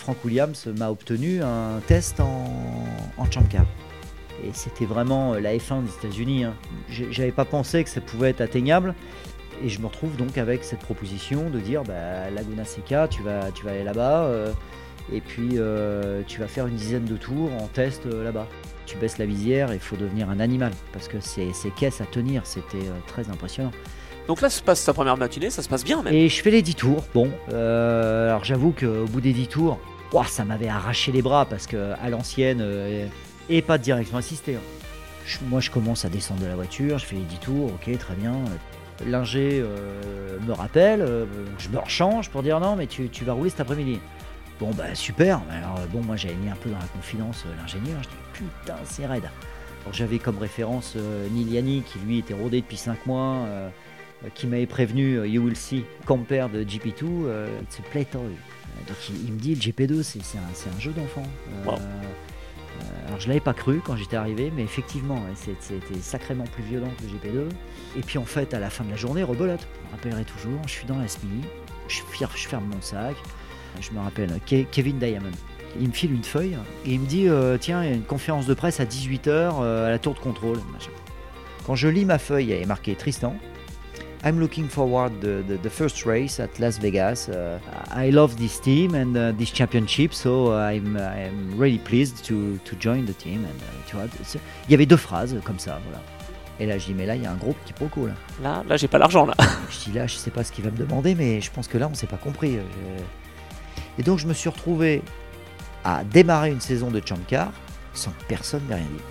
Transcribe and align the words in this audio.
Frank 0.00 0.16
Williams 0.24 0.66
m'a 0.78 0.90
obtenu 0.90 1.42
un 1.42 1.80
test 1.86 2.20
en, 2.20 2.44
en. 3.16 3.24
Et 4.42 4.50
c'était 4.52 4.86
vraiment 4.86 5.34
la 5.34 5.54
F1 5.54 5.84
des 5.84 5.90
États-Unis. 5.90 6.44
Hein. 6.44 6.54
J'avais 6.88 7.32
pas 7.32 7.44
pensé 7.44 7.84
que 7.84 7.90
ça 7.90 8.00
pouvait 8.00 8.30
être 8.30 8.40
atteignable. 8.40 8.94
Et 9.62 9.68
je 9.68 9.80
me 9.80 9.86
retrouve 9.86 10.16
donc 10.16 10.38
avec 10.38 10.64
cette 10.64 10.80
proposition 10.80 11.50
de 11.50 11.60
dire 11.60 11.82
bah, 11.84 12.30
Laguna 12.30 12.64
Seca, 12.64 13.08
tu 13.08 13.22
vas, 13.22 13.52
tu 13.52 13.64
vas 13.64 13.72
aller 13.72 13.84
là-bas. 13.84 14.24
euh, 14.24 14.52
et 15.12 15.20
puis 15.20 15.50
euh, 15.54 16.22
tu 16.26 16.40
vas 16.40 16.46
faire 16.46 16.66
une 16.66 16.76
dizaine 16.76 17.04
de 17.04 17.16
tours 17.16 17.52
en 17.60 17.66
test 17.68 18.06
euh, 18.06 18.24
là-bas. 18.24 18.46
Tu 18.86 18.96
baisses 18.96 19.18
la 19.18 19.26
visière 19.26 19.70
et 19.72 19.74
il 19.74 19.80
faut 19.80 19.96
devenir 19.96 20.28
un 20.30 20.40
animal 20.40 20.72
parce 20.92 21.08
que 21.08 21.20
c'est 21.20 21.52
ces 21.52 21.70
caisses 21.70 22.00
à 22.00 22.06
tenir, 22.06 22.46
c'était 22.46 22.78
euh, 22.78 22.98
très 23.06 23.28
impressionnant. 23.30 23.72
Donc 24.28 24.40
là, 24.42 24.50
se 24.50 24.62
passe 24.62 24.80
sa 24.80 24.94
première 24.94 25.16
matinée, 25.16 25.50
ça 25.50 25.62
se 25.62 25.68
passe 25.68 25.84
bien 25.84 26.02
même. 26.02 26.14
Et 26.14 26.28
je 26.28 26.42
fais 26.42 26.50
les 26.50 26.62
10 26.62 26.74
tours. 26.76 27.04
Bon, 27.14 27.30
euh, 27.52 28.28
alors 28.28 28.44
j'avoue 28.44 28.72
qu'au 28.72 29.06
bout 29.06 29.20
des 29.20 29.32
10 29.32 29.48
tours, 29.48 29.78
ça 30.28 30.44
m'avait 30.44 30.68
arraché 30.68 31.12
les 31.12 31.22
bras 31.22 31.46
parce 31.46 31.66
que 31.66 31.92
à 32.00 32.10
l'ancienne, 32.10 32.60
euh, 32.60 33.06
et 33.48 33.62
pas 33.62 33.78
de 33.78 33.82
direction 33.82 34.16
assistée. 34.16 34.56
hein. 34.56 35.38
Moi, 35.48 35.60
je 35.60 35.70
commence 35.70 36.04
à 36.04 36.08
descendre 36.08 36.40
de 36.40 36.46
la 36.46 36.56
voiture, 36.56 36.98
je 36.98 37.06
fais 37.06 37.16
les 37.16 37.22
10 37.22 37.36
tours, 37.38 37.66
ok, 37.66 37.98
très 37.98 38.14
bien. 38.14 38.34
L'ingé 39.06 39.62
euh, 39.62 40.38
me 40.46 40.52
rappelle, 40.52 41.06
je 41.58 41.68
me 41.68 41.78
rechange 41.78 42.28
pour 42.30 42.42
dire 42.42 42.60
non, 42.60 42.76
mais 42.76 42.86
tu, 42.86 43.08
vas 43.24 43.32
rouler 43.32 43.50
cet 43.50 43.60
après-midi. 43.60 44.00
Bon, 44.58 44.70
bah 44.72 44.94
super. 44.94 45.40
Alors, 45.50 45.78
euh, 45.78 45.86
bon, 45.90 46.02
moi 46.02 46.16
j'avais 46.16 46.34
mis 46.34 46.50
un 46.50 46.56
peu 46.56 46.68
dans 46.68 46.78
la 46.78 46.84
confidence 46.84 47.44
l'ingénieur. 47.58 48.02
Je 48.02 48.08
dis 48.08 48.14
putain, 48.32 48.76
c'est 48.84 49.06
raide. 49.06 49.24
Alors, 49.82 49.94
j'avais 49.94 50.18
comme 50.18 50.36
référence 50.38 50.96
Neil 51.32 51.54
Yanni 51.54 51.82
qui 51.82 51.98
lui 52.00 52.18
était 52.18 52.34
rodé 52.34 52.60
depuis 52.60 52.76
5 52.76 53.06
mois. 53.06 53.46
Qui 54.34 54.46
m'avait 54.46 54.66
prévenu, 54.66 55.16
euh, 55.18 55.26
you 55.26 55.42
will 55.42 55.56
see, 55.56 55.84
compare 56.06 56.48
de 56.50 56.62
GP2, 56.62 57.02
euh, 57.04 57.46
it's 57.62 57.78
a 57.78 57.82
play 57.90 58.04
toy. 58.04 58.20
Euh, 58.20 58.88
Donc 58.88 58.96
il, 59.08 59.26
il 59.26 59.32
me 59.32 59.38
dit, 59.38 59.54
le 59.54 59.60
GP2, 59.60 60.02
c'est 60.02 60.18
un, 60.38 60.80
jeu 60.80 60.92
d'enfant. 60.92 61.22
Euh, 61.52 61.64
Wow. 61.66 61.74
euh, 61.78 63.08
alors 63.08 63.20
je 63.20 63.28
l'avais 63.28 63.40
pas 63.40 63.52
cru 63.52 63.80
quand 63.84 63.96
j'étais 63.96 64.16
arrivé, 64.16 64.50
mais 64.54 64.62
effectivement, 64.62 65.20
c'était 65.34 65.98
sacrément 66.00 66.44
plus 66.44 66.62
violent 66.62 66.88
que 66.98 67.02
le 67.04 67.08
GP2. 67.44 67.48
Et 67.98 68.00
puis 68.02 68.18
en 68.18 68.24
fait, 68.24 68.54
à 68.54 68.58
la 68.60 68.70
fin 68.70 68.84
de 68.84 68.90
la 68.90 68.96
journée, 68.96 69.22
rebelote. 69.22 69.60
Je 69.60 69.86
me 69.88 69.92
rappellerai 69.96 70.24
toujours, 70.24 70.60
je 70.66 70.70
suis 70.70 70.86
dans 70.86 70.96
la 70.98 71.06
SMI, 71.08 71.42
je, 71.88 72.00
ferme 72.48 72.64
mon 72.72 72.80
sac, 72.80 73.16
je 73.80 73.90
me 73.90 73.98
rappelle 74.00 74.30
Ke- 74.46 74.66
Kevin 74.70 74.98
Diamond. 74.98 75.30
Il 75.80 75.88
me 75.88 75.92
file 75.92 76.12
une 76.12 76.24
feuille 76.24 76.56
et 76.86 76.92
il 76.94 77.00
me 77.00 77.06
dit 77.06 77.28
euh, 77.28 77.56
Tiens, 77.58 77.82
il 77.84 77.90
y 77.90 77.92
a 77.92 77.94
une 77.96 78.02
conférence 78.02 78.46
de 78.46 78.54
presse 78.54 78.80
à 78.80 78.84
18h 78.84 79.62
à 79.62 79.90
la 79.90 79.98
tour 79.98 80.14
de 80.14 80.18
contrôle. 80.20 80.58
Quand 81.66 81.74
je 81.76 81.86
lis 81.88 82.04
ma 82.04 82.18
feuille, 82.18 82.46
il 82.46 82.50
y 82.50 82.54
avait 82.54 82.64
marqué 82.66 82.94
Tristan. 82.94 83.36
I'm 84.22 84.38
looking 84.38 84.68
forward 84.68 85.20
the, 85.22 85.42
the, 85.48 85.56
the 85.56 85.70
first 85.70 86.04
race 86.04 86.40
at 86.40 86.50
Las 86.58 86.76
Vegas. 86.78 87.28
Uh, 87.30 87.58
I 87.90 88.10
love 88.10 88.36
this 88.36 88.60
team 88.60 88.94
and 88.94 89.16
uh, 89.16 89.32
this 89.32 89.50
championship, 89.50 90.12
so 90.12 90.52
I'm, 90.52 90.96
I'm 90.96 91.56
really 91.56 91.78
pleased 91.78 92.22
to, 92.26 92.58
to 92.58 92.76
join 92.76 93.06
the 93.06 93.14
team. 93.14 93.44
And, 93.44 93.56
uh, 93.62 93.88
tu 93.88 93.96
vois, 93.96 94.04
il 94.68 94.70
y 94.70 94.74
avait 94.74 94.84
deux 94.86 94.98
phrases 94.98 95.34
comme 95.44 95.58
ça, 95.58 95.80
voilà. 95.86 96.02
Et 96.58 96.66
là, 96.66 96.76
je 96.76 96.84
dis, 96.86 96.94
mais 96.94 97.06
là, 97.06 97.16
il 97.16 97.22
y 97.22 97.26
a 97.26 97.30
un 97.32 97.36
gros 97.36 97.54
quiproquo, 97.64 98.06
là. 98.08 98.12
Là, 98.42 98.62
là, 98.68 98.76
j'ai 98.76 98.88
pas 98.88 98.98
l'argent 98.98 99.24
là. 99.24 99.32
Je 99.70 99.90
dis 99.90 99.92
là, 99.96 100.06
je 100.06 100.16
sais 100.16 100.30
pas 100.30 100.44
ce 100.44 100.52
qu'il 100.52 100.64
va 100.64 100.70
me 100.70 100.76
demander, 100.76 101.14
mais 101.14 101.40
je 101.40 101.50
pense 101.50 101.66
que 101.68 101.78
là, 101.78 101.88
on 101.90 101.94
s'est 101.94 102.06
pas 102.06 102.18
compris. 102.18 102.56
Je- 102.56 103.02
Et 103.98 104.02
donc, 104.02 104.18
je 104.18 104.26
me 104.26 104.34
suis 104.34 104.50
retrouvé 104.50 105.00
à 105.84 106.04
démarrer 106.04 106.50
une 106.50 106.60
saison 106.60 106.90
de 106.90 107.00
Champ 107.02 107.16
Car 107.26 107.50
sans 107.94 108.10
que 108.10 108.24
personne 108.28 108.60
m'ait 108.68 108.74
rien 108.74 108.84
dit. 108.84 109.02